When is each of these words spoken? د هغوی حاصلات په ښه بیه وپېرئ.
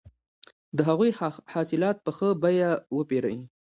د 0.75 0.79
هغوی 0.89 1.11
حاصلات 1.53 1.97
په 2.01 2.11
ښه 2.17 2.29
بیه 2.41 2.71
وپېرئ. 2.97 3.37